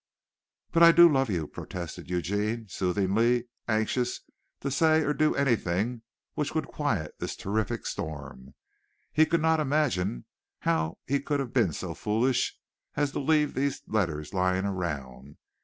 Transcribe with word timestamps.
"But 0.71 0.81
I 0.81 0.91
do 0.91 1.07
love 1.07 1.29
you," 1.29 1.45
protested 1.45 2.09
Eugene 2.09 2.65
soothingly, 2.67 3.45
anxious 3.67 4.21
to 4.61 4.71
say 4.71 5.03
or 5.03 5.13
do 5.13 5.35
anything 5.35 6.01
which 6.33 6.55
would 6.55 6.65
quiet 6.67 7.13
this 7.19 7.35
terrific 7.35 7.85
storm. 7.85 8.55
He 9.13 9.27
could 9.27 9.43
not 9.43 9.59
imagine 9.59 10.25
how 10.61 10.97
he 11.05 11.19
could 11.19 11.39
have 11.39 11.53
been 11.53 11.71
so 11.71 11.93
foolish 11.93 12.57
as 12.95 13.11
to 13.11 13.19
leave 13.19 13.53
these 13.53 13.83
letters 13.85 14.33
lying 14.33 14.65
around. 14.65 15.37